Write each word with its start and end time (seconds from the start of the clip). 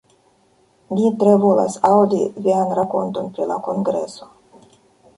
Ni 0.99 1.05
tre 1.25 1.35
volas 1.43 1.77
aŭdi 1.91 2.23
vian 2.49 2.75
rakonton 2.83 3.31
pri 3.37 3.49
la 3.55 3.63
kongreso. 3.71 4.35